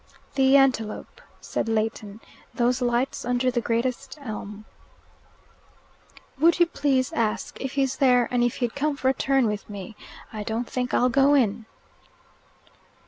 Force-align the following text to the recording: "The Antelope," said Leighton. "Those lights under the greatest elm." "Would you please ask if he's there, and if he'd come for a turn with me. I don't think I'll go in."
"The 0.33 0.57
Antelope," 0.57 1.21
said 1.41 1.69
Leighton. 1.69 2.21
"Those 2.55 2.81
lights 2.81 3.23
under 3.23 3.51
the 3.51 3.61
greatest 3.61 4.17
elm." 4.19 4.65
"Would 6.39 6.59
you 6.59 6.65
please 6.65 7.13
ask 7.13 7.61
if 7.61 7.73
he's 7.73 7.97
there, 7.97 8.27
and 8.31 8.43
if 8.43 8.55
he'd 8.55 8.73
come 8.73 8.97
for 8.97 9.09
a 9.09 9.13
turn 9.13 9.45
with 9.45 9.69
me. 9.69 9.95
I 10.33 10.41
don't 10.41 10.67
think 10.67 10.95
I'll 10.95 11.09
go 11.09 11.35
in." 11.35 11.67